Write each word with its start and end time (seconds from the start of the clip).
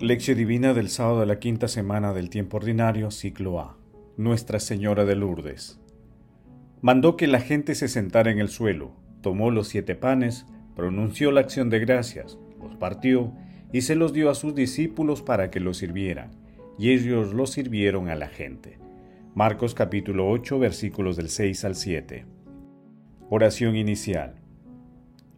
Lección 0.00 0.36
Divina 0.36 0.74
del 0.74 0.88
sábado 0.88 1.20
de 1.20 1.26
la 1.26 1.38
quinta 1.38 1.68
semana 1.68 2.12
del 2.12 2.28
tiempo 2.28 2.56
ordinario, 2.56 3.12
ciclo 3.12 3.60
A. 3.60 3.78
Nuestra 4.16 4.58
Señora 4.58 5.04
de 5.04 5.14
Lourdes. 5.14 5.80
Mandó 6.82 7.16
que 7.16 7.28
la 7.28 7.38
gente 7.38 7.76
se 7.76 7.86
sentara 7.86 8.32
en 8.32 8.40
el 8.40 8.48
suelo, 8.48 8.90
tomó 9.20 9.52
los 9.52 9.68
siete 9.68 9.94
panes, 9.94 10.46
pronunció 10.74 11.30
la 11.30 11.42
acción 11.42 11.70
de 11.70 11.78
gracias, 11.78 12.38
los 12.60 12.74
partió 12.74 13.32
y 13.72 13.82
se 13.82 13.94
los 13.94 14.12
dio 14.12 14.30
a 14.30 14.34
sus 14.34 14.56
discípulos 14.56 15.22
para 15.22 15.52
que 15.52 15.60
los 15.60 15.76
sirvieran, 15.76 16.32
y 16.76 16.90
ellos 16.90 17.32
los 17.32 17.50
sirvieron 17.50 18.08
a 18.08 18.16
la 18.16 18.26
gente. 18.26 18.78
Marcos 19.36 19.74
capítulo 19.74 20.28
8 20.28 20.58
versículos 20.58 21.16
del 21.16 21.28
6 21.28 21.64
al 21.64 21.76
7. 21.76 22.26
Oración 23.30 23.76
inicial. 23.76 24.34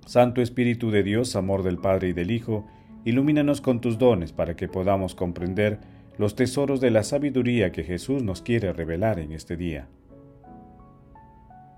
Santo 0.06 0.40
Espíritu 0.40 0.90
de 0.90 1.02
Dios, 1.02 1.36
amor 1.36 1.62
del 1.62 1.76
Padre 1.76 2.08
y 2.08 2.12
del 2.14 2.30
Hijo, 2.30 2.66
ilumínanos 3.06 3.60
con 3.60 3.80
tus 3.80 3.98
dones 3.98 4.32
para 4.32 4.56
que 4.56 4.66
podamos 4.66 5.14
comprender 5.14 5.78
los 6.18 6.34
tesoros 6.34 6.80
de 6.80 6.90
la 6.90 7.04
sabiduría 7.04 7.70
que 7.70 7.84
Jesús 7.84 8.24
nos 8.24 8.42
quiere 8.42 8.72
revelar 8.72 9.20
en 9.20 9.30
este 9.30 9.56
día. 9.56 9.86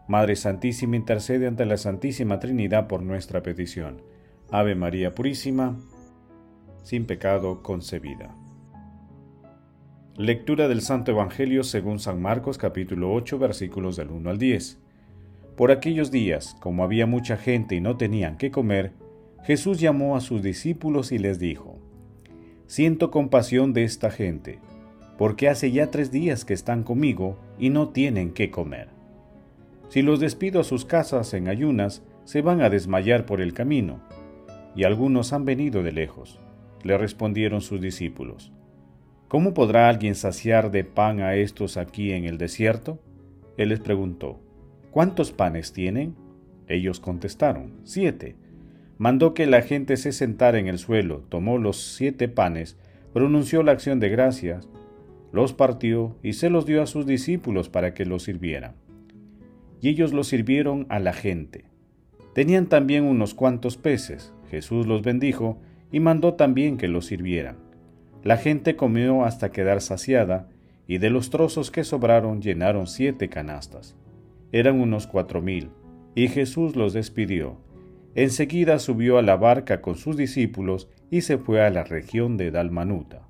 Madre 0.09 0.37
Santísima, 0.37 0.97
intercede 0.97 1.47
ante 1.47 1.67
la 1.67 1.77
Santísima 1.77 2.41
Trinidad 2.41 2.89
por 2.89 3.03
nuestra 3.03 3.43
petición. 3.43 4.01
Ave 4.51 4.75
María 4.75 5.15
Purísima, 5.15 5.77
sin 6.83 7.05
pecado 7.05 7.63
concebida. 7.63 8.35
Lectura 10.17 10.67
del 10.67 10.81
Santo 10.81 11.11
Evangelio 11.11 11.63
según 11.63 11.99
San 11.99 12.23
Marcos 12.23 12.57
capítulo 12.57 13.13
8 13.13 13.39
versículos 13.39 13.97
del 13.97 14.09
1 14.09 14.31
al 14.31 14.39
10. 14.39 14.79
Por 15.59 15.73
aquellos 15.73 16.11
días, 16.11 16.57
como 16.61 16.85
había 16.85 17.05
mucha 17.05 17.37
gente 17.37 17.75
y 17.75 17.83
no 17.83 17.99
tenían 17.99 18.39
qué 18.39 18.51
comer, 18.51 18.95
Jesús 19.45 19.81
llamó 19.81 20.17
a 20.17 20.21
sus 20.21 20.43
discípulos 20.43 21.13
y 21.13 21.19
les 21.19 21.39
dijo, 21.39 21.79
Siento 22.67 23.11
compasión 23.11 23.73
de 23.73 23.85
esta 23.85 24.11
gente, 24.11 24.59
porque 25.17 25.49
hace 25.49 25.73
ya 25.73 25.91
tres 25.91 26.11
días 26.11 26.45
que 26.45 26.53
están 26.53 26.83
conmigo 26.83 27.39
y 27.59 27.71
no 27.71 27.89
tienen 27.89 28.33
qué 28.33 28.51
comer. 28.51 28.89
Si 29.89 30.03
los 30.03 30.21
despido 30.21 30.61
a 30.61 30.65
sus 30.65 30.85
casas 30.85 31.33
en 31.33 31.49
ayunas, 31.49 32.03
se 32.25 32.43
van 32.43 32.61
a 32.61 32.69
desmayar 32.69 33.25
por 33.25 33.41
el 33.41 33.55
camino. 33.55 34.01
Y 34.77 34.85
algunos 34.85 35.33
han 35.33 35.47
venido 35.47 35.83
de 35.83 35.93
lejos. 35.93 36.39
Le 36.83 36.99
respondieron 36.99 37.63
sus 37.63 37.81
discípulos. 37.81 38.53
¿Cómo 39.29 39.55
podrá 39.55 39.89
alguien 39.89 40.15
saciar 40.15 40.71
de 40.71 40.85
pan 40.85 41.21
a 41.21 41.37
estos 41.37 41.79
aquí 41.79 42.13
en 42.13 42.27
el 42.27 42.37
desierto? 42.37 43.01
Él 43.57 43.71
les 43.71 43.81
preguntó, 43.81 44.41
¿cuántos 44.91 45.33
panes 45.33 45.73
tienen? 45.73 46.15
Ellos 46.69 47.01
contestaron, 47.01 47.81
siete 47.85 48.37
mandó 48.99 49.33
que 49.33 49.47
la 49.47 49.63
gente 49.63 49.97
se 49.97 50.13
sentara 50.13 50.59
en 50.59 50.67
el 50.67 50.79
suelo, 50.79 51.23
tomó 51.29 51.59
los 51.59 51.95
siete 51.95 52.29
panes, 52.29 52.77
pronunció 53.13 53.63
la 53.63 53.73
acción 53.73 54.01
de 54.01 54.09
gracias, 54.09 54.69
los 55.33 55.53
partió 55.53 56.17
y 56.23 56.33
se 56.35 56.51
los 56.51 56.67
dio 56.67 56.83
a 56.83 56.87
sus 56.87 57.07
discípulos 57.07 57.69
para 57.69 57.95
que 57.95 58.05
los 58.05 58.25
sirvieran. 58.25 58.75
Y 59.81 59.91
ellos 59.91 60.13
los 60.13 60.27
sirvieron 60.27 60.87
a 60.89 60.99
la 60.99 61.13
gente. 61.13 61.65
Tenían 62.35 62.67
también 62.67 63.05
unos 63.05 63.35
cuantos 63.35 63.77
peces. 63.77 64.33
Jesús 64.51 64.87
los 64.87 65.03
bendijo 65.03 65.59
y 65.93 66.01
mandó 66.01 66.35
también 66.35 66.77
que 66.77 66.89
los 66.89 67.07
sirvieran. 67.07 67.57
La 68.25 68.37
gente 68.37 68.75
comió 68.75 69.25
hasta 69.25 69.53
quedar 69.53 69.81
saciada, 69.81 70.49
y 70.89 70.99
de 70.99 71.11
los 71.11 71.31
trozos 71.31 71.71
que 71.71 71.85
sobraron 71.85 72.41
llenaron 72.41 72.87
siete 72.87 73.29
canastas. 73.29 73.95
Eran 74.51 74.81
unos 74.81 75.07
cuatro 75.07 75.43
mil, 75.43 75.71
y 76.15 76.29
Jesús 76.29 76.75
los 76.75 76.95
despidió 76.95 77.59
Enseguida 78.21 78.81
subió 78.81 79.19
a 79.19 79.23
la 79.23 79.37
barca 79.37 79.81
con 79.81 79.95
sus 79.95 80.17
discípulos 80.17 80.89
y 81.09 81.21
se 81.21 81.39
fue 81.39 81.65
a 81.65 81.71
la 81.71 81.85
región 81.85 82.37
de 82.37 82.51
Dalmanuta. 82.51 83.29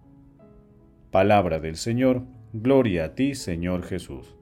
Palabra 1.10 1.60
del 1.60 1.76
Señor, 1.76 2.22
gloria 2.54 3.04
a 3.04 3.14
ti, 3.14 3.34
Señor 3.34 3.82
Jesús. 3.82 4.34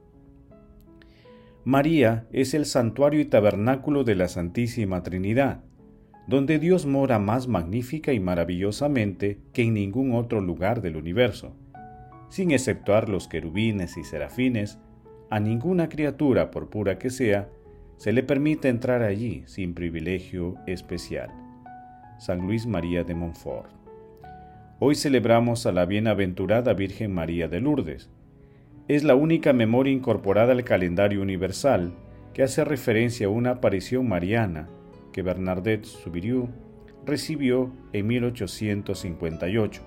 María 1.65 2.27
es 2.31 2.53
el 2.53 2.65
santuario 2.65 3.19
y 3.19 3.25
tabernáculo 3.25 4.05
de 4.05 4.15
la 4.15 4.29
Santísima 4.29 5.03
Trinidad, 5.03 5.65
donde 6.29 6.59
Dios 6.59 6.85
mora 6.85 7.19
más 7.19 7.49
magnífica 7.49 8.13
y 8.13 8.21
maravillosamente 8.21 9.39
que 9.51 9.63
en 9.63 9.73
ningún 9.73 10.13
otro 10.13 10.39
lugar 10.39 10.79
del 10.79 10.95
universo. 10.95 11.57
Sin 12.29 12.51
exceptuar 12.51 13.09
los 13.09 13.27
querubines 13.27 13.97
y 13.97 14.05
serafines, 14.05 14.79
a 15.29 15.41
ninguna 15.41 15.89
criatura, 15.89 16.51
por 16.51 16.69
pura 16.69 16.97
que 16.97 17.09
sea, 17.09 17.49
se 17.97 18.13
le 18.13 18.21
permite 18.21 18.69
entrar 18.69 19.01
allí 19.01 19.43
sin 19.47 19.73
privilegio 19.73 20.55
especial. 20.67 21.31
San 22.19 22.45
Luis 22.45 22.67
María 22.67 23.03
de 23.03 23.15
Montfort. 23.15 23.71
Hoy 24.79 24.93
celebramos 24.93 25.65
a 25.65 25.71
la 25.71 25.85
bienaventurada 25.85 26.73
Virgen 26.73 27.11
María 27.11 27.47
de 27.47 27.59
Lourdes. 27.59 28.11
Es 28.87 29.03
la 29.03 29.15
única 29.15 29.51
memoria 29.51 29.91
incorporada 29.91 30.51
al 30.51 30.63
calendario 30.63 31.23
universal 31.23 31.93
que 32.33 32.43
hace 32.43 32.63
referencia 32.63 33.25
a 33.25 33.31
una 33.31 33.51
aparición 33.51 34.07
mariana 34.07 34.69
que 35.11 35.23
Bernadette 35.23 35.85
Soubirous 35.85 36.49
recibió 37.03 37.73
en 37.93 38.05
1858, 38.05 39.81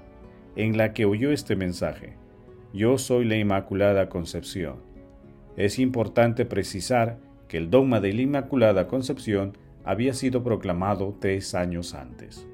en 0.56 0.76
la 0.76 0.92
que 0.92 1.04
oyó 1.04 1.30
este 1.30 1.54
mensaje: 1.54 2.14
Yo 2.72 2.98
soy 2.98 3.24
la 3.24 3.36
Inmaculada 3.36 4.08
Concepción. 4.08 4.76
Es 5.56 5.78
importante 5.78 6.44
precisar 6.44 7.18
que 7.50 7.58
el 7.58 7.68
dogma 7.68 8.00
de 8.00 8.12
la 8.12 8.22
Inmaculada 8.22 8.86
Concepción 8.86 9.58
había 9.84 10.14
sido 10.14 10.44
proclamado 10.44 11.16
tres 11.18 11.56
años 11.56 11.94
antes. 11.94 12.46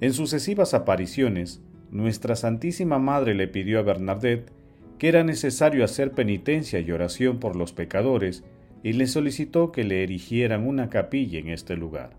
En 0.00 0.14
sucesivas 0.14 0.72
apariciones, 0.72 1.62
nuestra 1.90 2.34
Santísima 2.34 2.98
Madre 2.98 3.34
le 3.34 3.48
pidió 3.48 3.78
a 3.78 3.82
Bernadette 3.82 4.50
que 4.96 5.08
era 5.08 5.24
necesario 5.24 5.84
hacer 5.84 6.12
penitencia 6.12 6.80
y 6.80 6.90
oración 6.90 7.38
por 7.38 7.54
los 7.54 7.74
pecadores 7.74 8.44
y 8.82 8.94
le 8.94 9.06
solicitó 9.06 9.72
que 9.72 9.84
le 9.84 10.02
erigieran 10.02 10.66
una 10.66 10.88
capilla 10.88 11.38
en 11.38 11.50
este 11.50 11.76
lugar. 11.76 12.16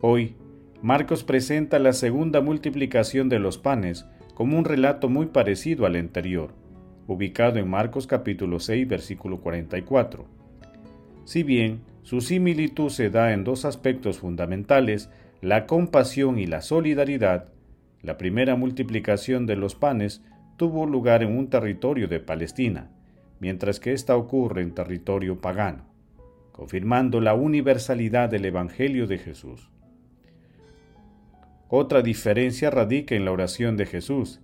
Hoy, 0.00 0.34
Marcos 0.82 1.22
presenta 1.22 1.78
la 1.78 1.92
segunda 1.92 2.40
multiplicación 2.40 3.28
de 3.28 3.38
los 3.38 3.56
panes 3.56 4.04
como 4.34 4.58
un 4.58 4.64
relato 4.64 5.08
muy 5.08 5.26
parecido 5.26 5.86
al 5.86 5.94
anterior, 5.94 6.54
ubicado 7.06 7.58
en 7.58 7.68
Marcos 7.68 8.06
capítulo 8.06 8.60
6 8.60 8.88
versículo 8.88 9.40
44. 9.40 10.24
Si 11.24 11.42
bien 11.42 11.80
su 12.02 12.20
similitud 12.20 12.90
se 12.90 13.10
da 13.10 13.32
en 13.32 13.44
dos 13.44 13.64
aspectos 13.64 14.18
fundamentales, 14.18 15.10
la 15.40 15.66
compasión 15.66 16.38
y 16.38 16.46
la 16.46 16.62
solidaridad, 16.62 17.48
la 18.02 18.18
primera 18.18 18.56
multiplicación 18.56 19.46
de 19.46 19.56
los 19.56 19.74
panes 19.74 20.22
tuvo 20.56 20.86
lugar 20.86 21.22
en 21.22 21.36
un 21.36 21.48
territorio 21.48 22.08
de 22.08 22.20
Palestina, 22.20 22.90
mientras 23.40 23.80
que 23.80 23.92
esta 23.92 24.16
ocurre 24.16 24.62
en 24.62 24.74
territorio 24.74 25.40
pagano, 25.40 25.86
confirmando 26.52 27.20
la 27.20 27.34
universalidad 27.34 28.28
del 28.28 28.44
Evangelio 28.44 29.06
de 29.06 29.18
Jesús. 29.18 29.70
Otra 31.68 32.02
diferencia 32.02 32.70
radica 32.70 33.14
en 33.14 33.24
la 33.24 33.32
oración 33.32 33.76
de 33.76 33.86
Jesús. 33.86 34.40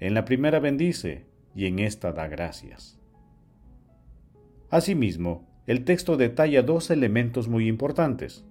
En 0.00 0.12
la 0.12 0.24
primera 0.24 0.58
bendice, 0.58 1.24
y 1.54 1.66
en 1.66 1.78
esta 1.78 2.12
da 2.12 2.28
gracias. 2.28 2.98
Asimismo, 4.70 5.46
el 5.66 5.84
texto 5.84 6.16
detalla 6.16 6.62
dos 6.62 6.90
elementos 6.90 7.48
muy 7.48 7.68
importantes. 7.68 8.44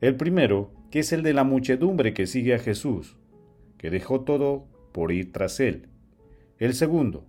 El 0.00 0.16
primero, 0.16 0.72
que 0.90 1.00
es 1.00 1.12
el 1.12 1.22
de 1.22 1.32
la 1.32 1.44
muchedumbre 1.44 2.12
que 2.12 2.26
sigue 2.26 2.54
a 2.54 2.58
Jesús, 2.58 3.16
que 3.78 3.90
dejó 3.90 4.22
todo 4.22 4.66
por 4.92 5.12
ir 5.12 5.32
tras 5.32 5.60
él. 5.60 5.88
El 6.58 6.74
segundo, 6.74 7.24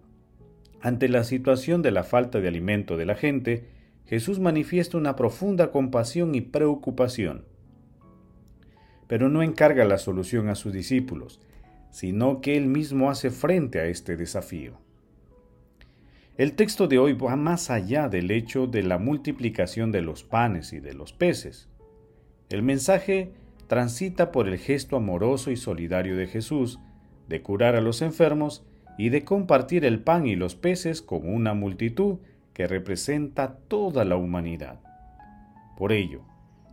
ante 0.81 1.07
la 1.07 1.23
situación 1.23 1.81
de 1.81 1.91
la 1.91 2.03
falta 2.03 2.39
de 2.39 2.47
alimento 2.47 2.97
de 2.97 3.05
la 3.05 3.15
gente, 3.15 3.67
Jesús 4.05 4.39
manifiesta 4.39 4.97
una 4.97 5.15
profunda 5.15 5.71
compasión 5.71 6.35
y 6.35 6.41
preocupación. 6.41 7.45
Pero 9.07 9.29
no 9.29 9.43
encarga 9.43 9.85
la 9.85 9.97
solución 9.97 10.49
a 10.49 10.55
sus 10.55 10.73
discípulos, 10.73 11.39
sino 11.91 12.41
que 12.41 12.57
él 12.57 12.67
mismo 12.67 13.09
hace 13.09 13.29
frente 13.29 13.79
a 13.79 13.85
este 13.85 14.17
desafío. 14.17 14.79
El 16.41 16.53
texto 16.53 16.87
de 16.87 16.97
hoy 16.97 17.13
va 17.13 17.35
más 17.35 17.69
allá 17.69 18.09
del 18.09 18.31
hecho 18.31 18.65
de 18.65 18.81
la 18.81 18.97
multiplicación 18.97 19.91
de 19.91 20.01
los 20.01 20.23
panes 20.23 20.73
y 20.73 20.79
de 20.79 20.95
los 20.95 21.13
peces. 21.13 21.69
El 22.49 22.63
mensaje 22.63 23.31
transita 23.67 24.31
por 24.31 24.47
el 24.47 24.57
gesto 24.57 24.95
amoroso 24.95 25.51
y 25.51 25.55
solidario 25.55 26.17
de 26.17 26.25
Jesús 26.25 26.79
de 27.29 27.43
curar 27.43 27.75
a 27.75 27.81
los 27.81 28.01
enfermos 28.01 28.65
y 28.97 29.09
de 29.09 29.23
compartir 29.23 29.85
el 29.85 29.99
pan 29.99 30.25
y 30.25 30.35
los 30.35 30.55
peces 30.55 31.03
con 31.03 31.31
una 31.31 31.53
multitud 31.53 32.17
que 32.55 32.65
representa 32.65 33.59
toda 33.67 34.03
la 34.03 34.15
humanidad. 34.15 34.79
Por 35.77 35.91
ello, 35.91 36.23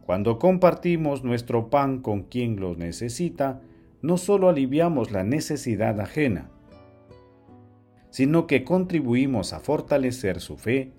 cuando 0.06 0.38
compartimos 0.38 1.25
nuestro 1.25 1.69
pan 1.69 2.00
con 2.00 2.23
quien 2.23 2.59
lo 2.59 2.75
necesita, 2.75 3.61
no 4.00 4.17
solo 4.17 4.49
aliviamos 4.49 5.11
la 5.11 5.25
necesidad 5.25 6.00
ajena, 6.00 6.49
sino 8.10 8.46
que 8.46 8.64
contribuimos 8.64 9.52
a 9.52 9.60
fortalecer 9.60 10.40
su 10.40 10.56
fe 10.56 10.93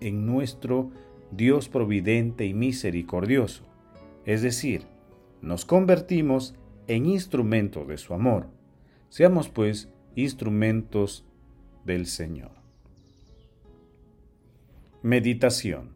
en 0.00 0.26
nuestro 0.26 0.90
Dios 1.30 1.68
providente 1.68 2.46
y 2.46 2.54
misericordioso, 2.54 3.64
es 4.24 4.42
decir, 4.42 4.86
nos 5.42 5.64
convertimos 5.64 6.54
en 6.86 7.06
instrumento 7.06 7.84
de 7.84 7.98
su 7.98 8.14
amor. 8.14 8.48
Seamos 9.08 9.48
pues 9.48 9.88
instrumentos 10.14 11.24
del 11.84 12.06
Señor. 12.06 12.52
Meditación 15.02 15.94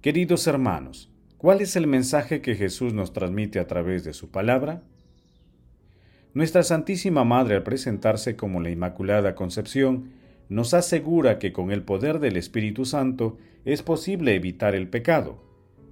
Queridos 0.00 0.46
hermanos, 0.46 1.10
¿cuál 1.38 1.60
es 1.60 1.74
el 1.74 1.88
mensaje 1.88 2.40
que 2.40 2.54
Jesús 2.54 2.94
nos 2.94 3.12
transmite 3.12 3.58
a 3.58 3.66
través 3.66 4.04
de 4.04 4.12
su 4.12 4.30
palabra? 4.30 4.84
Nuestra 6.34 6.62
Santísima 6.62 7.24
Madre 7.24 7.56
al 7.56 7.62
presentarse 7.62 8.36
como 8.36 8.60
la 8.60 8.70
Inmaculada 8.70 9.34
Concepción, 9.34 10.10
nos 10.48 10.74
asegura 10.74 11.38
que 11.38 11.52
con 11.52 11.70
el 11.70 11.82
poder 11.82 12.20
del 12.20 12.36
Espíritu 12.36 12.84
Santo 12.84 13.38
es 13.64 13.82
posible 13.82 14.34
evitar 14.34 14.74
el 14.74 14.88
pecado, 14.88 15.42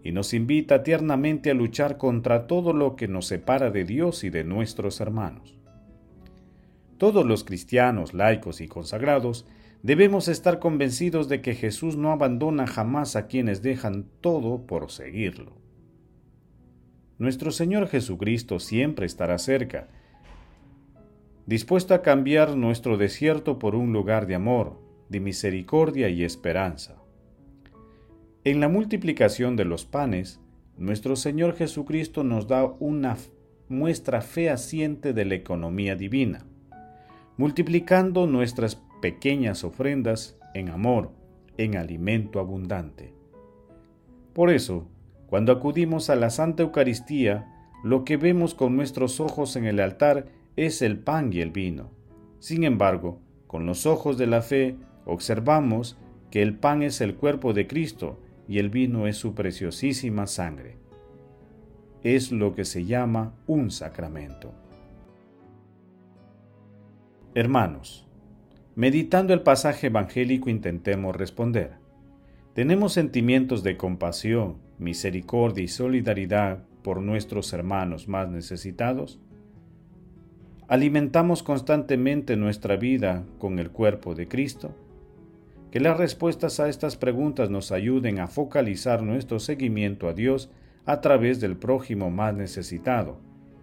y 0.02 0.12
nos 0.12 0.34
invita 0.34 0.82
tiernamente 0.82 1.50
a 1.50 1.54
luchar 1.54 1.98
contra 1.98 2.46
todo 2.46 2.72
lo 2.72 2.96
que 2.96 3.08
nos 3.08 3.26
separa 3.26 3.70
de 3.70 3.84
Dios 3.84 4.24
y 4.24 4.30
de 4.30 4.44
nuestros 4.44 5.00
hermanos. 5.00 5.58
Todos 6.98 7.26
los 7.26 7.44
cristianos, 7.44 8.14
laicos 8.14 8.60
y 8.60 8.68
consagrados 8.68 9.46
debemos 9.82 10.28
estar 10.28 10.58
convencidos 10.58 11.28
de 11.28 11.42
que 11.42 11.54
Jesús 11.54 11.96
no 11.96 12.12
abandona 12.12 12.66
jamás 12.66 13.16
a 13.16 13.26
quienes 13.26 13.62
dejan 13.62 14.06
todo 14.20 14.66
por 14.66 14.90
seguirlo. 14.90 15.52
Nuestro 17.18 17.50
Señor 17.50 17.88
Jesucristo 17.88 18.60
siempre 18.60 19.06
estará 19.06 19.38
cerca, 19.38 19.88
dispuesto 21.46 21.94
a 21.94 22.02
cambiar 22.02 22.56
nuestro 22.56 22.96
desierto 22.96 23.58
por 23.58 23.76
un 23.76 23.92
lugar 23.92 24.26
de 24.26 24.34
amor, 24.34 24.80
de 25.08 25.20
misericordia 25.20 26.08
y 26.08 26.24
esperanza. 26.24 26.96
En 28.44 28.60
la 28.60 28.68
multiplicación 28.68 29.56
de 29.56 29.64
los 29.64 29.86
panes, 29.86 30.40
nuestro 30.76 31.16
Señor 31.16 31.54
Jesucristo 31.54 32.24
nos 32.24 32.48
da 32.48 32.64
una 32.64 33.16
muestra 33.68 34.20
fehaciente 34.20 35.12
de 35.12 35.24
la 35.24 35.34
economía 35.34 35.96
divina, 35.96 36.44
multiplicando 37.36 38.26
nuestras 38.26 38.80
pequeñas 39.00 39.64
ofrendas 39.64 40.38
en 40.54 40.68
amor, 40.68 41.12
en 41.58 41.76
alimento 41.76 42.40
abundante. 42.40 43.14
Por 44.32 44.50
eso, 44.50 44.88
cuando 45.28 45.52
acudimos 45.52 46.10
a 46.10 46.16
la 46.16 46.30
Santa 46.30 46.62
Eucaristía, 46.62 47.52
lo 47.82 48.04
que 48.04 48.16
vemos 48.16 48.54
con 48.54 48.76
nuestros 48.76 49.20
ojos 49.20 49.56
en 49.56 49.64
el 49.64 49.80
altar 49.80 50.26
es 50.56 50.80
el 50.82 50.98
pan 50.98 51.32
y 51.32 51.40
el 51.40 51.50
vino. 51.50 51.90
Sin 52.38 52.64
embargo, 52.64 53.20
con 53.46 53.66
los 53.66 53.86
ojos 53.86 54.18
de 54.18 54.26
la 54.26 54.42
fe 54.42 54.76
observamos 55.04 55.98
que 56.30 56.42
el 56.42 56.58
pan 56.58 56.82
es 56.82 57.00
el 57.00 57.14
cuerpo 57.14 57.52
de 57.52 57.66
Cristo 57.66 58.20
y 58.48 58.58
el 58.58 58.70
vino 58.70 59.06
es 59.06 59.16
su 59.16 59.34
preciosísima 59.34 60.26
sangre. 60.26 60.78
Es 62.02 62.32
lo 62.32 62.54
que 62.54 62.64
se 62.64 62.84
llama 62.84 63.34
un 63.46 63.70
sacramento. 63.70 64.52
Hermanos, 67.34 68.06
meditando 68.74 69.34
el 69.34 69.42
pasaje 69.42 69.88
evangélico 69.88 70.48
intentemos 70.48 71.14
responder. 71.14 71.74
¿Tenemos 72.54 72.94
sentimientos 72.94 73.62
de 73.62 73.76
compasión, 73.76 74.56
misericordia 74.78 75.64
y 75.64 75.68
solidaridad 75.68 76.64
por 76.82 77.02
nuestros 77.02 77.52
hermanos 77.52 78.08
más 78.08 78.30
necesitados? 78.30 79.20
¿Alimentamos 80.68 81.44
constantemente 81.44 82.36
nuestra 82.36 82.74
vida 82.76 83.22
con 83.38 83.60
el 83.60 83.70
cuerpo 83.70 84.16
de 84.16 84.26
Cristo? 84.26 84.74
Que 85.70 85.78
las 85.78 85.96
respuestas 85.96 86.58
a 86.58 86.68
estas 86.68 86.96
preguntas 86.96 87.50
nos 87.50 87.70
ayuden 87.70 88.18
a 88.18 88.26
focalizar 88.26 89.00
nuestro 89.00 89.38
seguimiento 89.38 90.08
a 90.08 90.12
Dios 90.12 90.50
a 90.84 91.00
través 91.00 91.40
del 91.40 91.56
prójimo 91.56 92.10
más 92.10 92.34
necesitado 92.34 93.20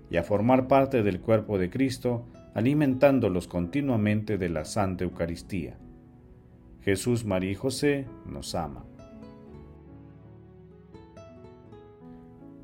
y 0.10 0.16
a 0.16 0.24
formar 0.24 0.70
parte 0.70 1.04
del 1.04 1.20
cuerpo 1.20 1.58
de 1.58 1.70
Cristo, 1.70 2.26
alimentándolos 2.54 3.50
continuamente 3.50 4.38
de 4.38 4.48
la 4.48 4.64
Santa 4.64 5.04
Eucaristía. 5.04 5.78
Jesús, 6.84 7.26
María 7.26 7.52
y 7.52 7.56
José 7.56 8.06
nos 8.26 8.56
ama. 8.56 8.86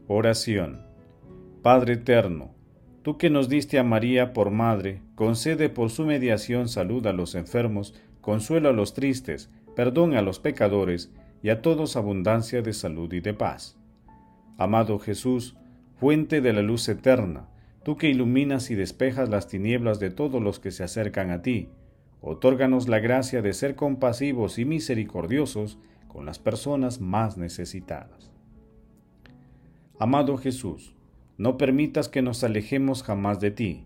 Oración. 0.07 0.79
Padre 1.61 1.93
eterno, 1.95 2.58
Tú 3.09 3.17
que 3.17 3.31
nos 3.31 3.49
diste 3.49 3.79
a 3.79 3.83
María 3.83 4.33
por 4.33 4.51
madre, 4.51 5.01
concede 5.15 5.67
por 5.69 5.89
su 5.89 6.05
mediación 6.05 6.69
salud 6.69 7.07
a 7.07 7.11
los 7.11 7.33
enfermos, 7.33 7.95
consuelo 8.21 8.69
a 8.69 8.71
los 8.71 8.93
tristes, 8.93 9.49
perdón 9.75 10.13
a 10.13 10.21
los 10.21 10.37
pecadores 10.37 11.11
y 11.41 11.49
a 11.49 11.63
todos 11.63 11.95
abundancia 11.95 12.61
de 12.61 12.71
salud 12.71 13.11
y 13.11 13.19
de 13.19 13.33
paz. 13.33 13.79
Amado 14.59 14.99
Jesús, 14.99 15.57
fuente 15.95 16.39
de 16.39 16.53
la 16.53 16.61
luz 16.61 16.87
eterna, 16.87 17.49
tú 17.81 17.97
que 17.97 18.11
iluminas 18.11 18.69
y 18.69 18.75
despejas 18.75 19.27
las 19.27 19.47
tinieblas 19.47 19.99
de 19.99 20.11
todos 20.11 20.39
los 20.39 20.59
que 20.59 20.69
se 20.69 20.83
acercan 20.83 21.31
a 21.31 21.41
ti, 21.41 21.69
otórganos 22.21 22.87
la 22.87 22.99
gracia 22.99 23.41
de 23.41 23.53
ser 23.53 23.75
compasivos 23.75 24.59
y 24.59 24.65
misericordiosos 24.65 25.79
con 26.07 26.27
las 26.27 26.37
personas 26.37 27.01
más 27.01 27.39
necesitadas. 27.39 28.29
Amado 29.97 30.37
Jesús, 30.37 30.93
no 31.39 31.57
permitas 31.57 32.09
que 32.09 32.21
nos 32.21 32.43
alejemos 32.43 33.01
jamás 33.01 33.39
de 33.39 33.49
ti. 33.49 33.85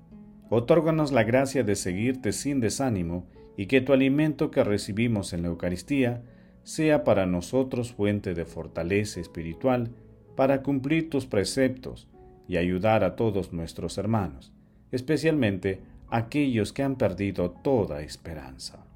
Otórganos 0.49 1.11
la 1.11 1.23
gracia 1.23 1.63
de 1.63 1.75
seguirte 1.75 2.33
sin 2.33 2.59
desánimo 2.59 3.27
y 3.55 3.67
que 3.67 3.79
tu 3.79 3.93
alimento 3.93 4.49
que 4.49 4.63
recibimos 4.63 5.33
en 5.33 5.43
la 5.43 5.49
Eucaristía 5.49 6.23
sea 6.63 7.03
para 7.03 7.27
nosotros 7.27 7.93
fuente 7.93 8.33
de 8.33 8.45
fortaleza 8.45 9.21
espiritual 9.21 9.91
para 10.35 10.63
cumplir 10.63 11.11
tus 11.11 11.27
preceptos 11.27 12.09
y 12.47 12.57
ayudar 12.57 13.03
a 13.03 13.15
todos 13.15 13.53
nuestros 13.53 13.99
hermanos, 13.99 14.51
especialmente 14.91 15.79
aquellos 16.09 16.73
que 16.73 16.81
han 16.81 16.95
perdido 16.95 17.51
toda 17.51 18.01
esperanza. 18.01 18.87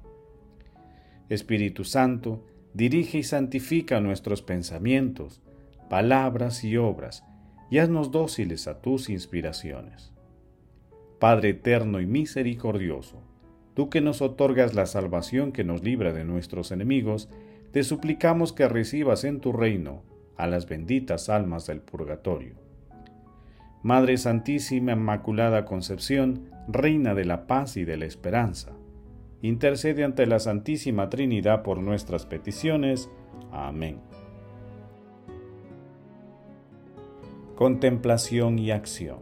Espíritu 1.28 1.84
Santo, 1.84 2.44
dirige 2.74 3.18
y 3.18 3.22
santifica 3.22 4.00
nuestros 4.00 4.42
pensamientos, 4.42 5.42
palabras 5.88 6.64
y 6.64 6.76
obras, 6.76 7.22
y 7.70 7.78
haznos 7.78 8.10
dóciles 8.10 8.68
a 8.68 8.80
tus 8.80 9.08
inspiraciones. 9.08 10.12
Padre 11.18 11.50
eterno 11.50 12.00
y 12.00 12.06
misericordioso, 12.06 13.22
tú 13.74 13.90
que 13.90 14.00
nos 14.00 14.22
otorgas 14.22 14.74
la 14.74 14.86
salvación 14.86 15.52
que 15.52 15.64
nos 15.64 15.82
libra 15.82 16.12
de 16.12 16.24
nuestros 16.24 16.70
enemigos, 16.70 17.28
te 17.72 17.82
suplicamos 17.82 18.52
que 18.52 18.68
recibas 18.68 19.24
en 19.24 19.40
tu 19.40 19.52
reino 19.52 20.02
a 20.36 20.46
las 20.46 20.66
benditas 20.66 21.28
almas 21.28 21.66
del 21.66 21.80
purgatorio. 21.80 22.54
Madre 23.82 24.16
Santísima 24.16 24.92
Inmaculada 24.92 25.64
Concepción, 25.64 26.50
Reina 26.68 27.14
de 27.14 27.24
la 27.24 27.46
paz 27.46 27.76
y 27.76 27.84
de 27.84 27.96
la 27.96 28.06
esperanza, 28.06 28.72
intercede 29.42 30.04
ante 30.04 30.26
la 30.26 30.38
Santísima 30.38 31.08
Trinidad 31.08 31.62
por 31.62 31.78
nuestras 31.78 32.26
peticiones. 32.26 33.08
Amén. 33.52 34.00
Contemplación 37.58 38.56
y 38.60 38.70
acción. 38.70 39.18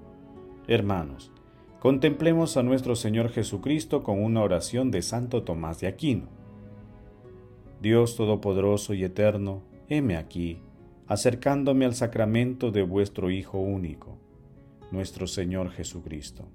Hermanos, 0.68 1.32
contemplemos 1.80 2.58
a 2.58 2.62
nuestro 2.62 2.94
Señor 2.94 3.30
Jesucristo 3.30 4.02
con 4.02 4.22
una 4.22 4.42
oración 4.42 4.90
de 4.90 5.00
Santo 5.00 5.42
Tomás 5.42 5.80
de 5.80 5.86
Aquino. 5.86 6.28
Dios 7.80 8.14
Todopoderoso 8.14 8.92
y 8.92 9.04
Eterno, 9.04 9.62
heme 9.88 10.18
aquí, 10.18 10.58
acercándome 11.06 11.86
al 11.86 11.94
sacramento 11.94 12.70
de 12.70 12.82
vuestro 12.82 13.30
Hijo 13.30 13.56
único, 13.56 14.18
nuestro 14.90 15.26
Señor 15.26 15.70
Jesucristo. 15.70 16.46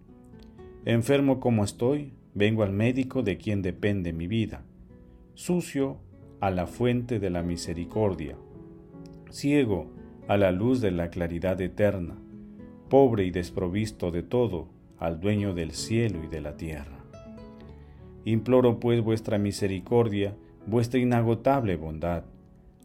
Enfermo 0.85 1.39
como 1.39 1.63
estoy, 1.63 2.13
vengo 2.35 2.61
al 2.61 2.73
médico 2.73 3.23
de 3.23 3.39
quien 3.39 3.63
depende 3.63 4.13
mi 4.13 4.27
vida, 4.27 4.65
sucio 5.33 5.97
a 6.41 6.51
la 6.51 6.67
fuente 6.67 7.17
de 7.17 7.31
la 7.31 7.41
misericordia, 7.41 8.38
ciego 9.31 10.00
a 10.31 10.38
la 10.38 10.53
luz 10.53 10.79
de 10.79 10.91
la 10.91 11.09
claridad 11.09 11.59
eterna, 11.59 12.15
pobre 12.88 13.25
y 13.25 13.31
desprovisto 13.31 14.11
de 14.11 14.23
todo, 14.23 14.69
al 14.97 15.19
dueño 15.19 15.53
del 15.53 15.73
cielo 15.73 16.23
y 16.23 16.27
de 16.27 16.39
la 16.39 16.55
tierra. 16.55 17.03
Imploro 18.23 18.79
pues 18.79 19.01
vuestra 19.01 19.38
misericordia, 19.38 20.33
vuestra 20.65 21.01
inagotable 21.01 21.75
bondad, 21.75 22.23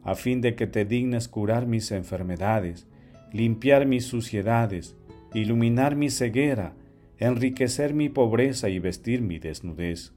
a 0.03 0.17
fin 0.17 0.41
de 0.41 0.57
que 0.57 0.67
te 0.67 0.85
dignes 0.85 1.29
curar 1.29 1.69
mis 1.69 1.93
enfermedades, 1.93 2.89
limpiar 3.33 3.87
mis 3.87 4.07
suciedades, 4.07 4.97
iluminar 5.33 5.95
mi 5.95 6.11
ceguera, 6.11 6.75
enriquecer 7.17 7.95
mi 7.95 8.09
pobreza 8.09 8.71
y 8.71 8.81
vestir 8.81 9.23
mi 9.23 9.39
desnudez, 9.39 10.15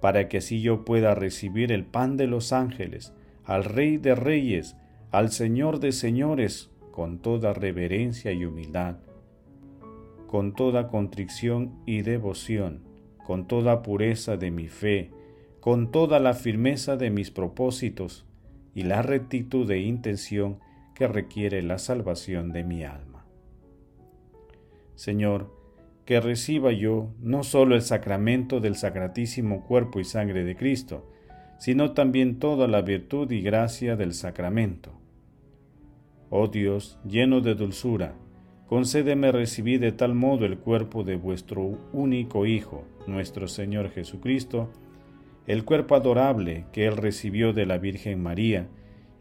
para 0.00 0.30
que 0.30 0.38
así 0.38 0.62
yo 0.62 0.86
pueda 0.86 1.14
recibir 1.14 1.72
el 1.72 1.84
pan 1.84 2.16
de 2.16 2.26
los 2.26 2.54
ángeles, 2.54 3.12
al 3.44 3.64
Rey 3.64 3.98
de 3.98 4.14
Reyes, 4.14 4.76
al 5.10 5.30
Señor 5.30 5.80
de 5.80 5.92
señores 5.92 6.70
con 6.90 7.20
toda 7.20 7.54
reverencia 7.54 8.32
y 8.32 8.44
humildad, 8.44 8.96
con 10.26 10.54
toda 10.54 10.88
contrición 10.88 11.80
y 11.86 12.02
devoción, 12.02 12.82
con 13.24 13.46
toda 13.46 13.82
pureza 13.82 14.36
de 14.36 14.50
mi 14.50 14.68
fe, 14.68 15.10
con 15.60 15.90
toda 15.90 16.20
la 16.20 16.34
firmeza 16.34 16.96
de 16.96 17.10
mis 17.10 17.30
propósitos 17.30 18.26
y 18.74 18.82
la 18.82 19.00
rectitud 19.00 19.66
de 19.66 19.80
intención 19.80 20.58
que 20.94 21.08
requiere 21.08 21.62
la 21.62 21.78
salvación 21.78 22.52
de 22.52 22.64
mi 22.64 22.84
alma. 22.84 23.24
Señor, 24.94 25.54
que 26.04 26.20
reciba 26.20 26.72
yo 26.72 27.14
no 27.20 27.44
solo 27.44 27.74
el 27.74 27.82
sacramento 27.82 28.60
del 28.60 28.76
sacratísimo 28.76 29.64
cuerpo 29.64 30.00
y 30.00 30.04
sangre 30.04 30.44
de 30.44 30.56
Cristo, 30.56 31.08
sino 31.58 31.92
también 31.92 32.38
toda 32.38 32.66
la 32.68 32.80
virtud 32.82 33.30
y 33.30 33.42
gracia 33.42 33.96
del 33.96 34.14
sacramento. 34.14 34.92
Oh 36.30 36.48
Dios, 36.48 36.98
lleno 37.06 37.40
de 37.40 37.54
dulzura, 37.54 38.14
concédeme 38.66 39.32
recibir 39.32 39.80
de 39.80 39.92
tal 39.92 40.14
modo 40.14 40.44
el 40.46 40.58
cuerpo 40.58 41.04
de 41.04 41.16
vuestro 41.16 41.78
único 41.92 42.46
Hijo, 42.46 42.84
nuestro 43.06 43.48
Señor 43.48 43.90
Jesucristo, 43.90 44.70
el 45.46 45.64
cuerpo 45.64 45.94
adorable 45.94 46.66
que 46.72 46.86
Él 46.86 46.96
recibió 46.96 47.52
de 47.52 47.66
la 47.66 47.78
Virgen 47.78 48.22
María, 48.22 48.68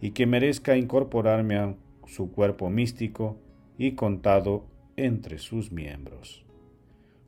y 0.01 0.11
que 0.11 0.25
merezca 0.25 0.77
incorporarme 0.77 1.57
a 1.57 1.75
su 2.05 2.31
cuerpo 2.31 2.69
místico 2.69 3.37
y 3.77 3.93
contado 3.93 4.65
entre 4.95 5.39
sus 5.39 5.71
miembros. 5.71 6.45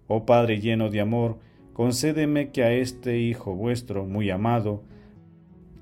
Oh 0.08 0.26
Padre 0.26 0.60
lleno 0.60 0.90
de 0.90 1.02
amor, 1.02 1.40
concédeme 1.74 2.52
que 2.52 2.64
a 2.64 2.72
este 2.74 3.20
Hijo 3.20 3.56
vuestro 3.56 4.06
muy 4.06 4.30
amado, 4.30 4.84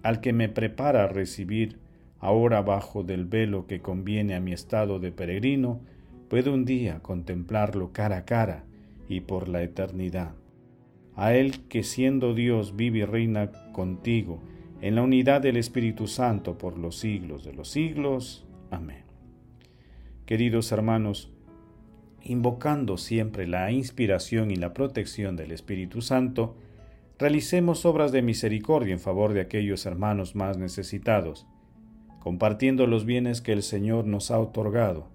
al 0.03 0.21
que 0.21 0.33
me 0.33 0.49
prepara 0.49 1.03
a 1.03 1.07
recibir 1.07 1.79
ahora 2.19 2.61
bajo 2.61 3.03
del 3.03 3.25
velo 3.25 3.67
que 3.67 3.81
conviene 3.81 4.35
a 4.35 4.39
mi 4.39 4.53
estado 4.53 4.99
de 4.99 5.11
peregrino, 5.11 5.81
pueda 6.29 6.51
un 6.51 6.65
día 6.65 6.99
contemplarlo 6.99 7.91
cara 7.93 8.17
a 8.17 8.25
cara 8.25 8.63
y 9.07 9.21
por 9.21 9.47
la 9.47 9.63
eternidad. 9.63 10.33
A 11.15 11.33
Él 11.33 11.67
que 11.67 11.83
siendo 11.83 12.33
Dios 12.33 12.75
vive 12.75 12.99
y 12.99 13.05
reina 13.05 13.51
contigo, 13.71 14.41
en 14.81 14.95
la 14.95 15.01
unidad 15.01 15.41
del 15.41 15.57
Espíritu 15.57 16.07
Santo 16.07 16.57
por 16.57 16.77
los 16.77 16.97
siglos 16.97 17.43
de 17.43 17.53
los 17.53 17.69
siglos. 17.69 18.45
Amén. 18.69 19.03
Queridos 20.25 20.71
hermanos, 20.71 21.31
invocando 22.21 22.97
siempre 22.97 23.47
la 23.47 23.71
inspiración 23.71 24.51
y 24.51 24.55
la 24.55 24.73
protección 24.73 25.35
del 25.35 25.51
Espíritu 25.51 26.01
Santo, 26.01 26.55
realicemos 27.19 27.85
obras 27.85 28.11
de 28.11 28.21
misericordia 28.21 28.93
en 28.93 28.99
favor 28.99 29.33
de 29.33 29.41
aquellos 29.41 29.85
hermanos 29.85 30.35
más 30.35 30.57
necesitados, 30.57 31.47
compartiendo 32.19 32.85
los 32.87 33.05
bienes 33.05 33.41
que 33.41 33.53
el 33.53 33.63
Señor 33.63 34.05
nos 34.05 34.31
ha 34.31 34.39
otorgado. 34.39 35.09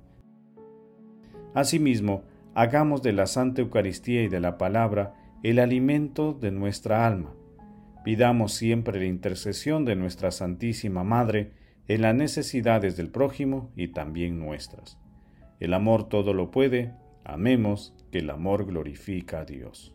Asimismo, 1.54 2.24
hagamos 2.54 3.02
de 3.02 3.12
la 3.12 3.26
Santa 3.26 3.62
Eucaristía 3.62 4.22
y 4.22 4.28
de 4.28 4.40
la 4.40 4.58
palabra 4.58 5.14
el 5.42 5.58
alimento 5.58 6.32
de 6.32 6.50
nuestra 6.50 7.06
alma. 7.06 7.34
Pidamos 8.04 8.52
siempre 8.52 8.98
la 8.98 9.06
intercesión 9.06 9.84
de 9.84 9.94
nuestra 9.94 10.30
Santísima 10.30 11.04
Madre 11.04 11.52
en 11.88 12.02
las 12.02 12.14
necesidades 12.14 12.96
del 12.96 13.10
prójimo 13.10 13.70
y 13.76 13.88
también 13.88 14.38
nuestras. 14.38 14.98
El 15.60 15.74
amor 15.74 16.08
todo 16.08 16.32
lo 16.32 16.50
puede, 16.50 16.94
amemos 17.24 17.94
que 18.10 18.18
el 18.18 18.30
amor 18.30 18.66
glorifica 18.66 19.40
a 19.40 19.44
Dios. 19.44 19.94